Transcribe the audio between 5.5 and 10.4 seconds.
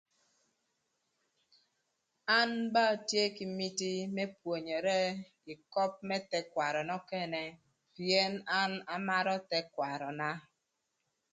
ï köp më thëkwarö nökënë pïën an amarö thëkwaröna.